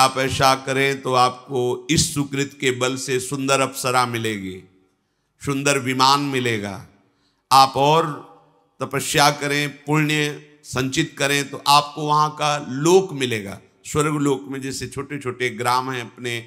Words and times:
आप 0.00 0.18
ऐसा 0.18 0.54
करें 0.56 1.00
तो 1.02 1.14
आपको 1.14 1.86
इस 1.90 2.12
सुकृत 2.14 2.56
के 2.60 2.70
बल 2.70 2.96
से 2.96 3.18
सुंदर 3.20 3.60
अप्सरा 3.60 4.04
मिलेगी, 4.06 4.62
सुंदर 5.42 5.78
विमान 5.78 6.20
मिलेगा। 6.28 6.86
आप 7.50 7.72
और 7.76 8.06
तपस्या 8.80 9.30
करें, 9.30 9.68
पुण्य 9.68 10.46
संचित 10.64 11.14
करें 11.18 11.50
तो 11.50 11.62
आपको 11.66 12.06
वहाँ 12.06 12.30
का 12.30 12.56
लोक 12.70 13.12
मिलेगा। 13.12 13.58
स्वर्ग 13.86 14.16
लोक 14.16 14.44
में 14.48 14.60
जैसे 14.62 14.86
छोटे 14.86 15.18
छोटे 15.18 15.50
ग्राम 15.50 15.90
हैं 15.90 16.02
अपने, 16.02 16.46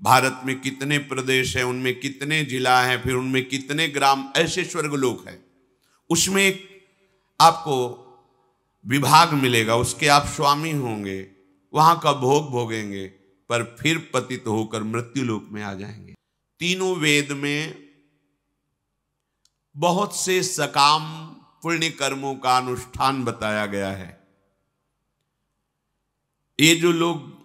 भारत 0.00 0.40
में 0.46 0.58
कितने 0.60 0.98
प्रदेश 0.98 1.56
हैं, 1.56 1.64
उनमें 1.64 1.98
कितने 2.00 2.44
जिला 2.44 2.80
हैं, 2.82 3.02
फिर 3.02 3.14
उनमें 3.14 3.44
कितने 3.44 3.88
ग्राम, 3.88 4.24
ऐसे 4.36 4.64
स्वर्ग 4.64 4.94
लोक 4.94 5.26
हैं। 5.28 5.38
उसमें 6.10 6.58
आपको 7.40 7.76
विभाग 8.84 9.32
मिलेगा, 9.34 9.76
उसके 9.76 10.08
आप 10.08 10.26
स्वामी 10.26 10.72
होंगे। 10.72 11.20
वहाँ 11.72 11.98
का 11.98 12.12
भोग 12.12 12.50
भोगेंगे, 12.50 13.06
पर 13.50 13.62
फिर 13.80 14.10
पतित 14.14 14.46
होकर 14.46 14.82
मृत्यु 14.82 15.24
लोक 15.24 15.48
में 15.50 15.62
आ 15.62 15.74
जाएँगे। 15.74 16.14
तीनों 16.60 16.96
वेद 16.96 17.32
में 17.32 17.88
बहुत 19.76 20.16
से 20.16 20.42
सकाम 20.42 21.26
पुण्य 21.62 21.90
कर्मों 21.90 22.34
का 22.34 22.56
अनुष्ठान 22.56 23.24
बताया 23.24 23.66
गया 23.66 23.90
है। 23.90 24.08
ये 26.58 26.74
जो 26.74 26.92
लोग 26.92 27.36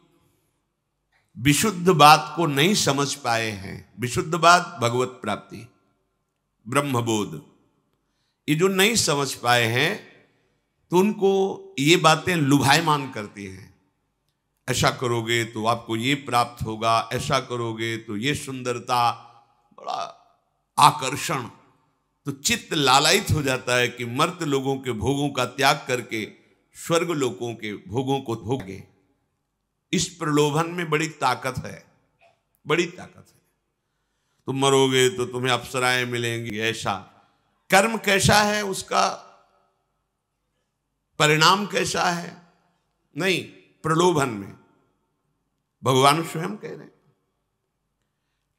विशुद्ध 1.37 1.89
बात 1.89 2.33
को 2.35 2.45
नहीं 2.45 2.73
समझ 2.73 3.13
पाए 3.15 3.49
हैं, 3.49 3.93
विशुद्ध 3.99 4.35
बात 4.35 4.77
भगवत 4.81 5.19
प्राप्ति, 5.21 5.67
ब्रह्मबोध, 6.65 7.41
ये 8.47 8.55
जो 8.55 8.67
नहीं 8.67 8.95
समझ 8.95 9.33
पाए 9.33 9.65
हैं 9.65 9.95
तो 10.91 10.97
उनको 10.97 11.75
ये 11.79 11.95
बातें 11.97 12.35
लुभायमान 12.35 13.09
करती 13.11 13.45
हैं। 13.45 13.72
ऐसा 14.69 14.89
करोगे 14.89 15.45
तो 15.45 15.65
आपको 15.65 15.95
ये 15.95 16.15
प्राप्त 16.15 16.65
होगा, 16.65 17.09
ऐसा 17.13 17.39
करोगे 17.39 17.97
तो 17.97 18.17
ये 18.17 18.35
सुंदरता। 18.35 19.11
बड़ा 19.73 20.19
आकर्षण। 20.79 21.43
तो 22.25 22.31
चित्त 22.31 22.73
लालायित 22.73 23.25
हो 23.31 23.41
जाता 23.41 23.75
है 23.75 23.87
कि 23.87 24.05
मर्त 24.05 24.43
लोगों 24.43 24.77
के 24.77 24.91
भोगों 24.91 25.29
का 25.29 25.45
त्याग 25.45 25.85
करके 25.87 26.31
स्वर्ग 26.73 27.09
लोगों 27.09 27.55
के 27.55 27.73
भोगों 27.73 28.21
को 28.21 28.35
भोगे। 28.35 28.83
इस 29.93 30.09
प्रलोभन 30.09 30.69
में 30.69 30.89
बड़ी 30.89 31.07
ताकत 31.07 31.65
है। 31.65 31.85
बड़ी 32.67 32.85
ताकत 32.85 33.25
है। 33.29 33.41
तुम 34.45 34.59
मरोगे 34.59 35.09
तो 35.09 35.25
तुम्हें 35.25 35.53
अप्सराएँ 35.53 36.05
मिलेंगी, 36.05 36.59
ऐसा। 36.59 36.93
कर्म 37.69 37.97
कैसा 37.97 38.41
है 38.41 38.63
उसका? 38.63 39.09
परिणाम 41.19 41.65
कैसा 41.65 42.03
है? 42.03 42.41
नहीं। 43.17 43.62
प्रलोभन 43.83 44.29
में। 44.29 44.53
भगवान 45.83 46.23
स्वयं 46.23 46.55
कह 46.57 46.67
रहे 46.67 46.77
हैं 46.77 46.91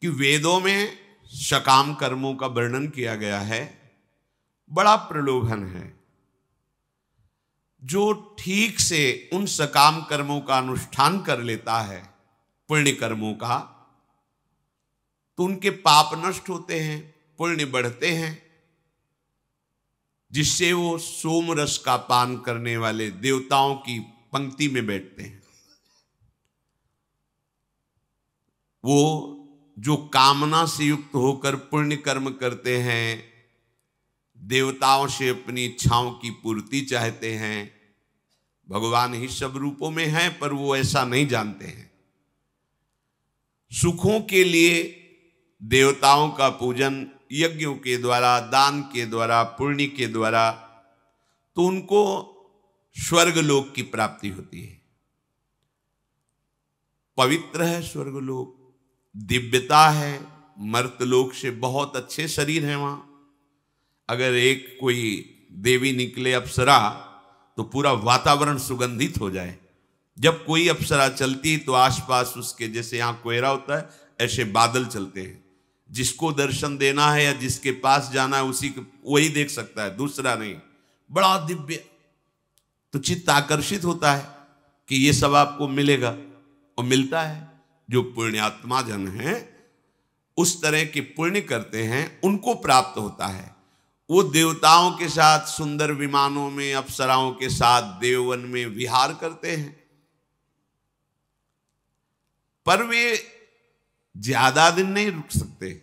कि 0.02 0.08
वेदों 0.08 0.60
में 0.60 0.98
सकाम 1.26 1.94
कर्मों 1.94 2.34
का 2.34 2.46
वर्णन 2.46 2.88
किया 2.88 3.14
गया 3.14 3.40
है, 3.40 3.92
बड़ा 4.70 4.96
प्रलोभन 4.96 5.66
है। 5.66 6.00
जो 7.82 8.12
ठीक 8.38 8.80
से 8.80 9.30
उन 9.32 9.46
सकाम 9.46 10.02
कर्मों 10.02 10.40
का 10.40 10.58
अनुष्ठान 10.58 11.20
कर 11.22 11.40
लेता 11.40 11.80
है, 11.80 12.02
पुण्य 12.68 12.92
कर्मों 12.92 13.34
का 13.34 13.70
तो 15.38 15.44
उनके 15.44 15.70
पाप 15.70 16.10
नष्ट 16.24 16.48
होते 16.48 16.80
हैं, 16.80 17.14
पुण्य 17.38 17.64
बढ़ते 17.64 18.10
हैं, 18.10 18.42
जिससे 20.32 20.72
वो 20.72 20.98
सोम 20.98 21.52
रस 21.52 21.78
का 21.78 21.96
पान 21.96 22.36
करने 22.38 22.76
वाले 22.76 23.10
देवताओं 23.10 23.74
की 23.76 23.98
पंक्ति 24.34 24.68
में 24.68 24.86
बैठते 24.86 25.22
हैं। 25.22 25.42
वो 28.84 29.00
जो 29.78 29.96
कामना 29.96 30.64
से 30.66 30.84
युक्त 30.84 31.14
होकर 31.14 31.56
पुण्य 31.56 31.96
कर्म 31.96 32.30
करते 32.30 32.76
हैं, 32.78 33.24
देवताओं 34.38 35.06
से 35.08 35.28
अपनी 35.28 35.64
इच्छाओं 35.64 36.10
की 36.12 36.30
पूर्ति 36.30 36.80
चाहते 36.80 37.34
हैं, 37.34 37.70
भगवान 38.68 39.14
ही 39.14 39.28
सब 39.28 39.56
रूपों 39.56 39.90
में 39.90 40.06
हैं, 40.06 40.38
पर 40.38 40.52
वो 40.52 40.76
ऐसा 40.76 41.04
नहीं 41.04 41.26
जानते 41.28 41.66
हैं। 41.66 41.90
सुखों 43.72 44.20
के 44.20 44.44
लिए 44.44 44.82
देवताओं 45.62 46.28
का 46.30 46.48
पूजन 46.48 47.06
यज्ञों 47.32 47.74
के 47.74 47.96
द्वारा, 47.96 48.40
दान 48.40 48.82
के 48.82 49.06
द्वारा, 49.06 49.42
पुण्य 49.42 49.86
के 49.86 50.06
द्वारा 50.06 50.50
तो 51.56 51.66
उनको 51.66 52.30
स्वर्ग 52.96 53.38
लोक 53.38 53.72
की 53.74 53.82
प्राप्ति 53.82 54.28
होती 54.28 54.62
है। 54.62 54.80
पवित्र 57.18 57.62
है 57.62 57.82
स्वर्ग 57.82 58.16
लोक 58.16 58.60
दिव्यता 59.16 59.88
है 59.88 60.26
मर्तलोक 60.58 61.32
से 61.34 61.50
बहुत 61.50 61.96
अच्छे 61.96 62.28
शरीर 62.28 62.64
है 62.66 62.76
वहाँ। 62.76 63.10
अगर 64.08 64.34
एक 64.34 64.76
कोई 64.80 65.30
देवी 65.52 65.92
निकले 65.92 66.32
अप्सरा 66.32 66.78
तो 67.56 67.62
पूरा 67.62 67.92
वातावरण 67.92 68.58
सुगंधित 68.58 69.18
हो 69.20 69.30
जाए। 69.30 69.58
जब 70.18 70.44
कोई 70.44 70.68
अप्सरा 70.68 71.08
चलती 71.08 71.56
तो 71.56 71.72
आसपास 71.72 72.34
उसके 72.36 72.68
जैसे 72.68 72.98
यहाँ 72.98 73.20
कोयरा 73.22 73.48
होता 73.48 73.78
है, 73.78 73.88
ऐसे 74.20 74.44
बादल 74.44 74.86
चलते 74.86 75.22
हैं। 75.22 75.44
जिसको 75.90 76.32
दर्शन 76.32 76.76
देना 76.78 77.10
है 77.12 77.24
या 77.24 77.32
जिसके 77.32 77.72
पास 77.72 78.10
जाना 78.12 78.36
है, 78.36 78.44
उसी 78.44 78.68
को, 78.68 79.12
वही 79.14 79.28
देख 79.28 79.50
सकता 79.50 79.82
है, 79.82 79.96
दूसरा 79.96 80.34
नहीं। 80.34 80.54
बड़ा 81.10 81.38
दिव्य 81.46 81.84
तो 82.94 82.98
चित्त 82.98 83.30
आकर्षित 83.30 83.84
होता 83.84 84.12
है 84.12 84.36
कि 84.88 84.96
ये 84.96 85.12
सब 85.12 85.34
आपको 85.34 85.68
मिलेगा 85.68 86.10
और 86.78 86.84
मिलता 86.84 87.22
है। 87.22 87.62
जो 87.90 88.02
पुण्यात्मा 88.02 88.82
जन 88.82 89.08
हैं, 89.08 89.56
उस 90.36 90.62
तरह 90.62 90.84
के 90.84 91.00
पुण्य 91.00 91.40
करते 91.40 91.82
हैं, 91.82 92.20
उनको 92.20 92.54
प्राप्त 92.54 92.98
होता 92.98 93.26
है। 93.26 93.56
वो 94.10 94.22
देवताओं 94.22 94.90
के 94.90 95.08
साथ, 95.08 95.46
सुंदर 95.46 95.92
विमानों 95.92 96.50
में, 96.50 96.74
अप्सराओं 96.74 97.32
के 97.32 97.48
साथ, 97.48 98.00
देववन 98.00 98.38
में 98.38 98.66
विहार 98.66 99.12
करते 99.12 99.56
हैं। 99.56 99.84
पर 102.66 102.82
वे 102.82 103.24
ज़्यादा 104.16 104.70
दिन 104.70 104.86
नहीं 104.86 105.10
रुक 105.10 105.30
सकते। 105.30 105.82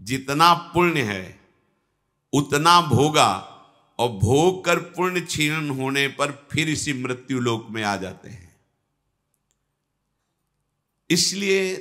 जितना 0.00 0.54
पुण्य 0.54 1.02
है, 1.02 1.40
उतना 2.32 2.80
भोगा 2.80 3.52
और 3.98 4.08
भोग 4.08 4.64
कर 4.64 4.78
पुण्य 4.78 5.20
छीन 5.20 5.70
होने 5.70 6.08
पर 6.08 6.48
फिर 6.52 6.68
इसी 6.68 6.92
मृत्यु 6.92 7.40
लोक 7.40 7.66
में 7.70 7.82
आ 7.82 7.96
जाते 7.96 8.30
हैं। 8.30 8.56
इसलिए 11.10 11.76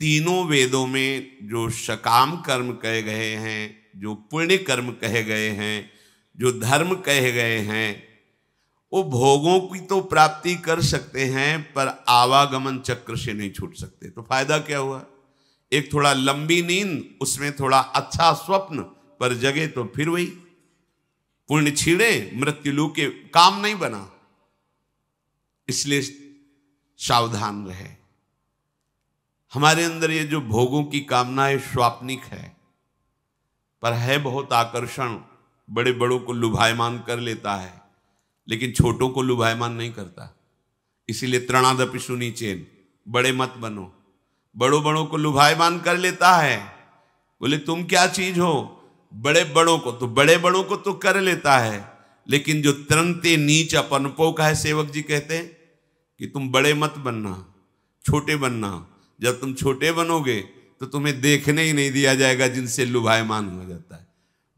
तीनों 0.00 0.46
वेदों 0.46 0.86
में 0.86 1.38
जो 1.42 1.70
सकाम 1.70 2.36
कर्म 2.36 2.72
कहे 2.72 3.02
गए 3.02 3.34
हैं, 3.34 3.86
जो 3.96 4.14
पुण्य 4.14 4.58
कर्म 4.58 4.90
कहे 4.90 5.24
गए 5.24 5.48
हैं, 5.48 5.90
जो 6.36 6.52
धर्म 6.52 6.94
कहे 6.94 7.32
गए 7.32 7.58
हैं, 7.58 8.08
वो 8.92 9.04
भोगों 9.04 9.60
की 9.60 9.80
तो 9.80 10.00
प्राप्ति 10.00 10.54
कर 10.54 10.82
सकते 10.82 11.24
हैं, 11.24 11.62
पर 11.62 12.04
आवागमन 12.08 12.78
चक्र 12.78 13.16
से 13.16 13.32
नहीं 13.32 13.50
छूट 13.50 13.76
सकते। 13.76 14.10
तो 14.10 14.22
फ़ायदा 14.22 14.58
क्या 14.58 14.78
हुआ? 14.78 15.06
एक 15.72 15.92
थोड़ा 15.92 16.12
लंबी 16.12 16.62
नींद, 16.62 17.18
उसमें 17.20 17.56
थोड़ा 17.56 17.78
अच्छा 17.78 18.32
स्वप्न, 18.32 18.78
पर 19.20 19.34
जगे 19.34 19.66
तो 19.66 19.92
फिर 19.96 20.08
वही। 20.08 20.32
पुण्य 21.48 21.70
छीड़े 21.70 22.30
मृत्यु 22.34 22.72
लू 22.72 22.88
के 22.88 23.10
काम 23.10 23.60
नहीं 23.60 23.74
बना। 23.74 24.12
इसलिए 25.68 26.02
सावधान 26.96 27.66
रहे। 27.66 27.88
हमारे 29.54 29.84
अंदर 29.84 30.10
ये 30.10 30.24
जो 30.24 30.40
भोगों 30.40 30.84
की 30.84 31.00
कामना 31.00 31.46
है 31.46 31.58
स्वाप्निक 31.58 32.24
है, 32.24 32.56
पर 33.82 33.92
है 33.92 34.18
बहुत 34.18 34.52
आकर्षण। 34.52 35.20
बड़े 35.70 35.92
बड़ों 35.92 36.18
को 36.18 36.32
लुभायमान 36.32 36.98
कर 36.98 37.18
लेता 37.18 37.54
है, 37.54 37.80
लेकिन 38.48 38.72
छोटों 38.72 39.08
को 39.08 39.22
लुभायमान 39.22 39.72
नहीं 39.72 39.92
करता। 39.92 40.36
इसीलिए 41.08 41.40
त्रणादपि 41.40 41.98
सुनी 41.98 42.30
चेन, 42.30 42.66
बड़े 43.08 43.32
मत 43.32 43.48
बनो। 43.48 43.94
बड़ों 44.56 44.84
बड़ों 44.84 45.06
को 45.06 45.16
लुभायमान 45.16 45.80
कर 45.80 45.96
लेता 45.96 46.36
है। 46.36 46.76
बोले, 47.40 47.58
तुम 47.58 47.84
क्या 47.84 48.06
चीज़ 48.06 48.40
हो? 48.40 48.83
बड़े 49.14 49.44
बड़ों 49.54 49.78
को 49.78 49.92
तो 49.92 50.06
बड़े 50.08 50.36
बड़ों 50.38 50.62
को 50.64 50.76
तो 50.76 50.92
कर 50.94 51.20
लेता 51.20 51.58
है, 51.58 51.82
लेकिन 52.26 52.62
जो 52.62 52.72
तरंते 52.84 53.36
नीच 53.36 53.74
अपनपो 53.74 54.30
का 54.32 54.46
है, 54.46 54.54
सेवक 54.54 54.90
जी 54.90 55.02
कहते 55.02 55.36
हैं 55.36 55.46
कि 56.20 56.26
तुम 56.26 56.50
बड़े 56.52 56.74
मत 56.74 56.94
बनना, 56.98 57.34
छोटे 58.04 58.36
बनना। 58.36 58.70
जब 59.20 59.40
तुम 59.40 59.54
छोटे 59.54 59.92
बनोगे 59.92 60.40
तो 60.80 60.86
तुम्हें 60.86 61.20
देखने 61.20 61.62
ही 61.62 61.72
नहीं 61.72 61.90
दिया 61.92 62.14
जाएगा 62.14 62.46
जिनसे 62.48 62.84
लुभायमान 62.84 63.48
हो 63.50 63.68
जाता 63.68 63.96
है। 63.96 64.06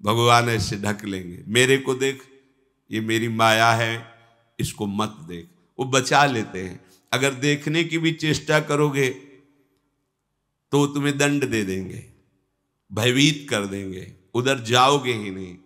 भगवान 0.00 0.48
ऐसे 0.48 0.76
ढक 0.78 1.04
लेंगे, 1.04 1.42
मेरे 1.48 1.76
को 1.78 1.94
देख, 1.96 2.22
ये 2.90 3.00
मेरी 3.02 3.28
माया 3.30 3.70
है, 3.72 4.06
इसको 4.58 4.86
मत 4.88 5.16
देख। 5.28 5.46
वो 5.78 5.84
बचा 5.86 6.24
लेते 6.26 6.62
हैं। 6.62 6.80
अगर 7.12 7.34
देखने 7.36 7.84
की 7.84 7.98
भी 7.98 8.12
चेष्टा 8.14 8.60
करोगे 8.62 9.08
तो 10.72 10.86
तुम्हें 10.86 11.16
दंड 11.18 11.44
दे 11.46 11.62
देंगे, 11.64 12.04
भयभीत 12.90 13.46
कर 13.50 13.66
देंगे। 13.66 14.00
उधर 14.36 14.58
जाओगे 14.58 15.12
ही 15.12 15.30
नहीं। 15.30 15.56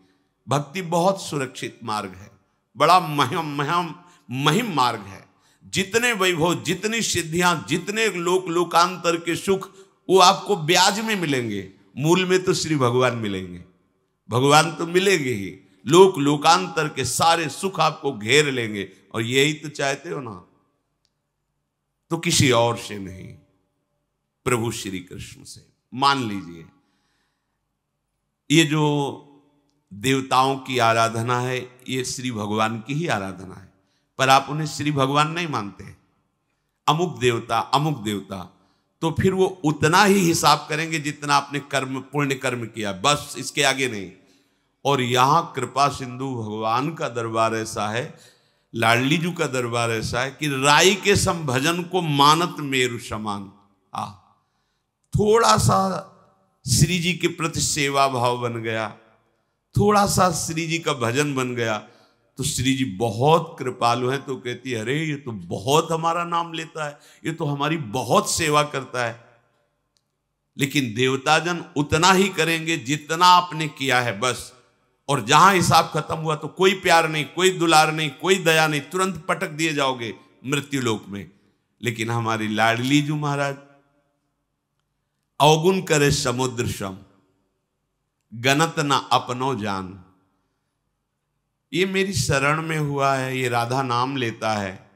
भक्ति 0.48 0.82
बहुत 0.82 1.22
सुरक्षित 1.22 1.78
मार्ग 1.84 2.10
है। 2.10 2.30
बड़ा 2.76 3.00
महम 3.00 3.56
महम 3.56 3.94
महिम 4.30 4.74
मार्ग 4.74 5.00
है। 5.00 5.28
जितने 5.64 6.12
वैभव, 6.12 6.62
जितनी 6.62 7.02
सिद्धियाँ, 7.02 7.66
जितने 7.68 8.08
लोक, 8.08 8.48
लोकांतर 8.48 9.16
के 9.16 9.36
सुख, 9.36 9.70
वो 10.10 10.18
आपको 10.18 10.56
ब्याज 10.56 11.00
में 11.00 11.16
मिलेंगे। 11.16 11.70
मूल 11.98 12.24
में 12.24 12.44
तो 12.44 12.54
श्री 12.54 12.76
भगवान 12.76 13.16
मिलेंगे। 13.16 13.64
भगवान 14.30 14.74
तो 14.74 14.86
मिलेंगे 14.86 15.30
ही। 15.30 15.60
लोक, 15.86 16.18
लोकांतर 16.18 16.88
के 16.88 17.04
सारे 17.04 17.48
सुख 17.48 17.80
आपको 17.80 18.18
घेर 18.18 18.50
लेंगे। 18.50 18.92
और 19.14 19.22
यही 19.22 19.54
तो 19.54 19.68
चाहते 19.68 20.08
हो 20.08 20.20
ना? 20.20 20.46
तो 22.10 22.16
किसी 22.16 22.50
और 22.50 22.78
से 22.78 22.98
नहीं। 22.98 23.28
प्रभु 24.44 24.72
श्री 24.72 24.98
कृष्ण 24.98 25.44
से। 25.44 25.66
मान 25.94 26.28
लीजिए। 26.28 26.66
ये 28.50 28.64
जो 28.64 29.26
देवताओं 29.94 30.56
की 30.56 30.78
आराधना 30.78 31.40
है, 31.40 31.78
ये 31.88 32.04
श्री 32.04 32.32
भगवान 32.32 32.80
की 32.80 32.94
ही 32.94 33.06
आराधना 33.06 33.54
है। 33.54 33.72
पर 34.18 34.28
आप 34.28 34.46
उन्हें 34.50 34.66
श्री 34.66 34.92
भगवान 34.92 35.30
नहीं 35.30 35.48
मानते 35.48 35.96
अमुक 36.88 37.18
देवता 37.18 37.58
अमुक 37.58 37.98
देवता। 37.98 38.56
तो 39.00 39.10
फिर 39.10 39.34
वो 39.34 39.60
उतना 39.64 40.04
ही 40.04 40.14
हिसाब 40.14 40.66
करेंगे 40.68 40.98
जितना 40.98 41.34
आपने 41.34 41.58
कर्म, 41.58 42.00
पुण्य 42.00 42.34
कर्म 42.34 42.64
किया। 42.64 42.92
बस 42.92 43.34
इसके 43.38 43.62
आगे 43.62 43.88
नहीं। 43.88 44.12
और 44.84 45.00
यहाँ 45.00 45.52
कृपा 45.56 45.88
सिंधु 45.88 46.34
भगवान 46.34 46.94
का 46.94 47.08
दरबार 47.08 47.54
ऐसा 47.54 47.88
है 47.88 48.18
लाडली 48.74 49.18
जू 49.18 49.32
का 49.32 49.46
दरबार 49.46 49.90
ऐसा 49.90 50.20
है 50.20 50.30
कि 50.30 50.48
राई 50.48 50.94
के 50.94 51.16
संभजन 51.16 51.82
को 51.82 52.02
मानत 52.02 52.56
मेरु 52.58 52.98
समान। 52.98 53.52
आ, 53.94 54.10
थोड़ा 55.14 55.56
सा 55.56 56.06
श्री 56.70 56.98
जी 56.98 57.12
के 57.12 57.28
प्रति 57.28 57.60
सेवा 57.60 58.06
भाव 58.08 58.36
बन 58.38 58.60
गया। 58.62 58.88
थोड़ा 59.74 60.04
सा 60.06 60.30
श्री 60.32 60.66
जी 60.66 60.78
का 60.78 60.92
भजन 60.94 61.34
बन 61.34 61.54
गया 61.54 61.76
तो 62.38 62.44
श्री 62.44 62.74
जी 62.74 62.84
बहुत 62.96 63.56
कृपालु 63.58 64.08
हैं 64.08 64.20
तो 64.22 64.36
कहती 64.36 64.70
है 64.70 64.80
अरे, 64.80 64.98
ये 65.00 65.14
तो 65.14 65.32
बहुत 65.32 65.88
हमारा 65.92 66.24
नाम 66.24 66.52
लेता 66.52 66.86
है, 66.86 66.98
ये 67.26 67.32
तो 67.32 67.44
हमारी 67.44 67.76
बहुत 67.76 68.30
सेवा 68.30 68.62
करता 68.64 69.04
है। 69.06 69.18
लेकिन 70.56 70.92
देवताजन 70.94 71.64
उतना 71.76 72.12
ही 72.12 72.28
करेंगे 72.28 72.76
जितना 72.76 73.26
आपने 73.26 73.68
किया 73.68 74.00
है, 74.00 74.18
बस। 74.20 74.52
और 75.08 75.24
जहाँ 75.24 75.54
हिसाब 75.54 75.90
खत्म 75.94 76.16
हुआ 76.16 76.34
तो 76.34 76.48
कोई 76.48 76.74
प्यार 76.76 77.08
नहीं, 77.08 77.24
कोई 77.26 77.50
दुलार 77.50 77.92
नहीं, 77.92 78.10
कोई 78.10 78.34
दया 78.36 78.66
नहीं, 78.66 78.80
तुरंत 78.82 79.24
पटक 79.28 79.50
दिए 79.52 79.72
जाओगे 79.72 80.14
मृत्यु 80.46 80.80
लोक 80.80 81.08
में। 81.08 81.30
लेकिन 81.80 82.10
हमारी 82.10 82.48
लाडली 82.48 83.00
जू 83.02 83.16
महाराज 83.16 83.54
अवगुण 85.40 85.80
करे 85.80 86.10
समुद्र 86.10 86.66
सम 86.68 86.96
गनत 88.32 88.74
न 88.80 89.00
अपनो 89.12 89.54
जान। 89.54 89.86
ये 91.72 91.86
मेरी 91.86 92.12
शरण 92.12 92.62
में 92.62 92.78
हुआ 92.78 93.14
है, 93.14 93.38
ये 93.38 93.48
राधा 93.48 93.82
नाम 93.82 94.16
लेता 94.16 94.52
है। 94.54 94.90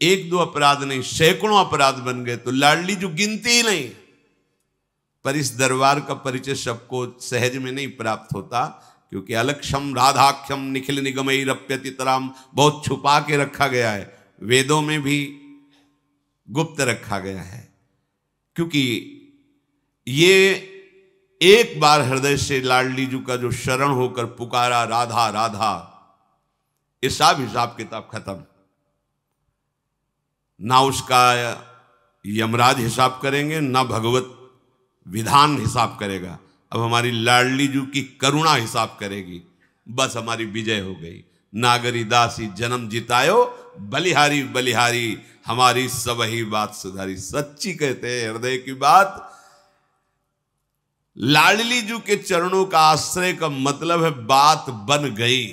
एक 0.00 0.28
दो 0.30 0.38
अपराध 0.38 0.82
नहीं, 0.82 1.02
सैकड़ों 1.02 1.58
अपराध 1.58 1.98
बन 2.00 2.24
गए 2.24 2.36
तो 2.36 2.50
लाडली 2.50 2.94
जो 2.94 3.08
गिनती 3.10 3.50
ही 3.50 3.62
नहीं। 3.62 3.88
पर 5.24 5.36
इस 5.36 5.56
दरबार 5.56 6.00
का 6.00 6.14
परिचय 6.16 6.54
सबको 6.54 7.06
सहज 7.20 7.56
में 7.56 7.70
नहीं 7.72 7.88
प्राप्त 7.96 8.34
होता, 8.34 8.64
क्योंकि 9.12 9.34
अलक्षम 9.34 9.94
राधाक्षम 9.94 10.60
निखिल 10.72 10.98
निगमई 11.00 11.44
रप्यतितराम 11.44 12.30
बहुत 12.54 12.84
छुपा 12.84 13.18
के 13.20 13.36
रखा 13.36 13.66
गया 13.68 13.90
है। 13.92 14.04
वेदों 14.42 14.80
में 14.82 15.00
भी 15.02 15.18
गुप्त 16.48 16.80
रखा 16.82 17.18
गया 17.20 17.42
है, 17.42 17.68
क्योंकि 18.56 19.18
ये 20.08 20.68
एक 21.42 21.80
बार 21.80 22.00
हृदय 22.00 22.36
से 22.36 22.60
लाडली 22.60 23.06
जू 23.06 23.18
का 23.18 23.36
जो 23.36 23.52
शरण 23.52 23.88
होकर 23.88 24.24
पुकारा, 24.24 24.84
राधा 24.84 25.28
राधा, 25.28 25.88
ये 27.04 27.10
सब 27.10 27.36
हिसाब 27.38 27.68
किताब 27.68 28.08
खत्म। 28.12 28.44
ना 30.66 30.80
उसका 30.80 31.32
यमराज 32.26 32.78
हिसाब 32.78 33.20
करेंगे, 33.22 33.60
ना 33.60 33.84
भगवत 33.84 34.50
विधान 35.08 35.58
हिसाब 35.58 35.96
करेगा। 36.00 36.38
अब 36.72 36.80
हमारी 36.80 37.10
लाडली 37.10 37.68
जू 37.68 37.82
की 37.82 38.02
करुणा 38.02 38.54
हिसाब 38.54 38.96
करेगी। 39.00 39.42
बस 39.88 40.16
हमारी 40.16 40.44
विजय 40.44 40.80
हो 40.80 40.94
गई। 40.94 41.24
नागरी 41.54 42.04
दासी 42.04 42.46
जन्म 42.46 42.88
जितायो, 42.88 43.58
बलिहारी 43.80 44.42
बलिहारी, 44.42 45.18
हमारी 45.46 45.88
सब 45.88 46.20
ही 46.20 46.44
बात 46.44 46.74
सुधारी। 46.74 47.16
सच्ची 47.16 47.74
कहते 47.74 48.20
हैं, 48.20 48.32
हृदय 48.32 48.58
की 48.58 48.72
बात 48.72 49.28
लाडली 51.16 51.82
जू 51.82 51.98
के 51.98 52.16
चरणों 52.16 52.64
का 52.64 52.78
आश्रय 52.78 53.32
का 53.32 53.48
मतलब 53.48 54.04
है 54.04 54.10
बात 54.10 54.70
बन 54.70 55.14
गई। 55.14 55.46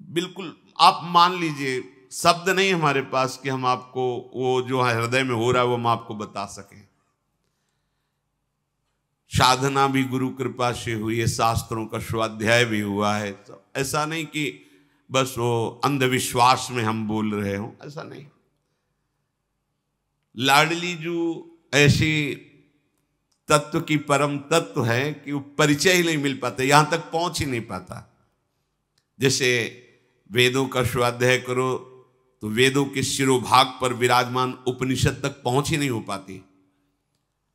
बिल्कुल, 0.00 0.56
आप 0.78 1.00
मान 1.04 1.40
लीजिए, 1.40 1.94
शब्द 2.12 2.48
नहीं 2.48 2.74
हमारे 2.74 3.02
पास 3.02 3.40
कि 3.42 3.48
हम 3.48 3.66
आपको, 3.66 4.30
वो 4.34 4.62
जो 4.62 4.82
हृदय 4.82 5.22
में 5.22 5.34
हो 5.34 5.50
रहा 5.50 5.62
है, 5.62 5.68
वो 5.68 5.74
हम 5.74 5.86
आपको 5.86 6.14
बता 6.14 6.46
सकें। 6.46 6.88
साधना 9.28 9.86
भी, 9.86 10.04
गुरु 10.04 10.30
कृपा 10.30 10.72
से 10.72 10.92
हुई 10.92 11.20
है, 11.20 11.26
शास्त्रों 11.26 11.86
का 11.86 11.98
स्वाध्याय 11.98 12.64
भी 12.64 12.80
हुआ 12.80 13.16
है। 13.16 13.32
तो 13.32 13.64
ऐसा 13.76 14.06
नहीं 14.06 14.26
कि 14.26 14.66
बस 15.10 15.34
वो 15.38 15.80
अंधविश्वास 15.84 16.68
में 16.70 16.84
हम 16.84 17.08
बोल 17.08 17.34
रहे 17.34 17.56
हो, 17.56 17.76
ऐसा 17.84 18.02
नहीं। 18.02 18.26
लाडली 20.36 20.94
जू 20.94 21.50
ऐसी 21.74 22.48
तत्व 23.48 23.80
की 23.80 23.96
परम 23.96 24.36
तत्व 24.50 24.84
है 24.84 25.12
कि 25.14 25.32
वो 25.32 25.40
परिचय 25.58 25.92
ही 25.92 26.02
नहीं 26.02 26.18
मिल 26.18 26.38
पाता, 26.42 26.62
यहाँ 26.62 26.88
तक 26.90 27.10
पहुँच 27.12 27.40
ही 27.40 27.46
नहीं 27.46 27.60
पाता। 27.60 28.08
जैसे 29.18 29.48
वेदों 30.30 30.66
का 30.66 30.82
स्वाध्याय 30.84 31.38
करो 31.38 31.72
तो 32.42 32.48
वेदों 32.48 32.84
के 32.84 33.02
शिरोभाग 33.02 33.66
पर 33.80 33.92
विराजमान 33.92 34.52
उपनिषद 34.66 35.20
तक 35.22 35.42
पहुँच 35.44 35.70
ही 35.70 35.76
नहीं 35.76 35.90
हो 35.90 36.00
पाती। 36.00 36.40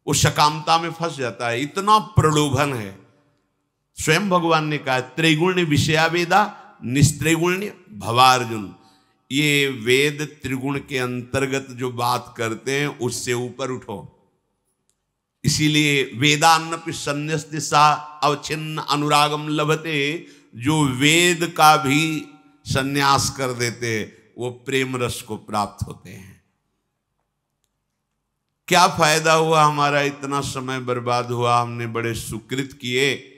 वो 0.08 0.14
सकामता 0.14 0.78
में 0.78 0.92
फंस 0.92 1.18
जाता 1.18 1.48
है, 1.50 1.62
इतना 1.62 1.98
प्रलोभन 2.00 2.74
है। 2.74 2.98
स्वयं 3.98 4.30
भगवान 4.30 4.68
ने 4.68 4.78
कहा 4.78 5.00
त्रिगुण 5.00 5.64
विषया 5.66 6.06
वेदा, 6.06 6.80
निस्त्रिगुण्य 6.86 7.74
भवार्जुन। 7.94 8.74
ये 9.32 9.68
वेद 9.86 10.22
त्रिगुण 10.44 10.80
के 10.80 10.98
अंतर्गत 10.98 11.68
जो 11.72 11.92
बात 11.92 12.34
करते 12.38 12.80
हैं, 12.80 12.88
उससे 12.88 13.34
ऊपर 13.34 13.72
उठो। 13.72 13.98
इसीलिए 15.48 16.12
वेदान्न 16.14 16.92
संन्यास 16.92 17.46
दिशा 17.46 17.92
अवचिन्न 18.24 18.78
अनुरागम 18.78 19.48
लभते, 19.48 20.28
जो 20.56 20.84
वेद 20.84 21.54
का 21.58 21.76
भी 21.78 22.26
संन्यास 22.66 23.30
कर 23.38 23.54
देते, 23.54 24.14
वो 24.38 24.50
प्रेम 24.50 24.96
रस 24.96 25.22
को 25.22 25.38
प्राप्त 25.38 25.88
होते 25.88 26.10
हैं। 26.10 26.44
क्या 28.68 28.88
फ़ायदा 28.88 29.34
हुआ 29.34 29.64
हमारा 29.64 30.02
इतना 30.02 30.42
समय 30.42 30.80
बर्बाद 30.80 31.32
हुआ, 31.32 31.62
हमने 31.62 31.88
बड़े 31.88 32.14
सुकृत 32.14 32.74
किए, 32.74 33.34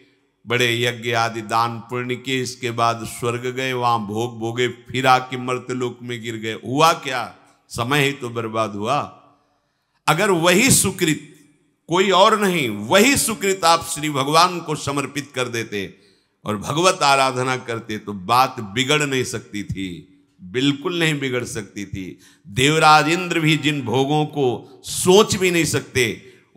बड़े 0.47 0.81
यज्ञ 0.81 1.11
आदि 1.13 1.41
दान 1.41 1.79
पुण्य 1.79 2.15
किए, 2.15 2.41
इसके 2.41 2.71
बाद 2.71 3.05
स्वर्ग 3.05 3.45
गए, 3.45 3.73
वहाँ 3.73 4.05
भोग 4.05 4.39
भोगे, 4.39 4.67
फिर 4.67 5.07
आके 5.07 5.37
मर्त 5.37 5.71
लोक 5.71 5.99
में 6.01 6.21
गिर 6.21 6.35
गए। 6.35 6.53
हुआ 6.53 6.93
क्या? 6.93 7.35
समय 7.69 8.05
ही 8.05 8.11
तो 8.11 8.29
बर्बाद 8.29 8.75
हुआ। 8.75 8.99
अगर 10.07 10.31
वही 10.31 10.71
सुकृत 10.71 11.38
कोई 11.89 12.09
और 12.11 12.39
नहीं, 12.39 12.67
वही 12.69 13.15
सुकृत 13.17 13.63
आप 13.65 13.87
श्री 13.89 14.09
भगवान 14.09 14.59
को 14.59 14.75
समर्पित 14.77 15.31
कर 15.35 15.47
देते 15.47 15.93
और 16.45 16.57
भगवत 16.57 16.99
आराधना 17.03 17.55
करते 17.57 17.97
तो 17.97 18.13
बात 18.13 18.59
बिगड़ 18.75 19.01
नहीं 19.01 19.23
सकती 19.23 19.63
थी, 19.63 19.87
बिल्कुल 20.41 20.99
नहीं 20.99 21.19
बिगड़ 21.19 21.43
सकती 21.45 21.85
थी। 21.85 22.19
देवराज 22.47 23.09
इंद्र 23.09 23.39
भी 23.39 23.55
जिन 23.57 23.81
भोगों 23.81 24.25
को 24.27 24.81
सोच 24.85 25.35
भी 25.35 25.51
नहीं 25.51 25.65
सकते, 25.65 26.05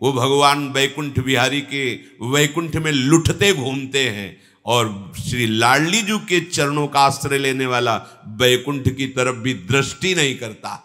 वो 0.01 0.11
भगवान 0.13 0.67
वैकुंठ 0.69 1.19
बिहारी 1.19 1.61
के 1.63 1.93
वैकुंठ 2.31 2.75
में 2.75 2.91
लुटते 2.91 3.53
घूमते 3.53 4.07
हैं 4.09 4.37
और 4.65 5.11
श्री 5.19 5.45
लाडली 5.47 6.01
जू 6.01 6.17
के 6.19 6.39
चरणों 6.41 6.87
का 6.87 6.99
आश्रय 6.99 7.37
लेने 7.37 7.65
वाला 7.65 7.95
वैकुंठ 8.37 8.89
की 8.89 9.07
तरफ़ 9.07 9.35
भी 9.37 9.53
दृष्टि 9.53 10.13
नहीं 10.15 10.35
करता। 10.35 10.79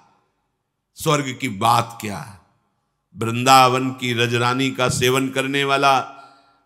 स्वर्ग 0.99 1.37
की 1.41 1.49
बात 1.59 1.99
क्या 2.01 2.17
वृंदावन 3.17 3.91
की 3.91 4.13
रजरानी 4.13 4.71
का 4.71 4.89
सेवन 4.89 5.29
करने 5.29 5.65
वाला, 5.65 5.99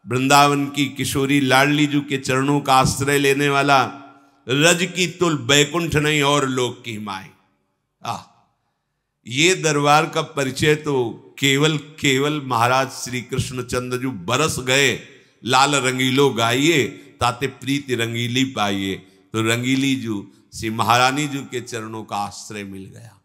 वृंदावन 0.08 0.66
की 0.66 0.86
किशोरी 0.86 1.40
लाडली 1.40 1.86
जू 1.86 2.00
के 2.00 2.16
चरणों 2.16 2.60
का 2.60 2.74
आश्रय 2.74 3.18
लेने 3.18 3.48
वाला, 3.48 3.84
रज 4.48 4.92
की 4.96 5.06
तुल 5.06 5.38
बैकुंठ 5.38 5.94
नहीं 5.94 6.22
और 6.22 6.48
लोक 6.48 6.82
की 6.84 6.98
माए। 6.98 7.30
आ, 8.02 8.18
ये 9.26 9.54
दरबार 9.54 10.06
का 10.06 10.22
परिचय 10.22 10.74
तो 10.74 11.14
केवल 11.38 11.76
केवल 11.78 12.40
महाराज 12.44 12.90
श्री 12.90 13.20
कृष्ण 13.22 13.62
चंद्र 13.62 13.98
जो 13.98 14.10
बरस 14.10 14.58
गए। 14.60 15.00
लाल 15.44 15.74
रंगीलो 15.74 16.30
गाइए, 16.30 16.82
ताते 17.20 17.46
प्रीति 17.46 17.94
रंगीली 17.94 18.44
पाइए। 18.44 18.94
तो 19.32 19.42
रंगीली 19.42 19.94
जू 19.96 20.26
श्री 20.54 20.70
महारानी 20.70 21.28
जू 21.28 21.40
के 21.40 21.60
चरणों 21.60 22.04
का 22.04 22.16
आश्रय 22.16 22.64
मिल 22.64 22.84
गया। 22.84 23.21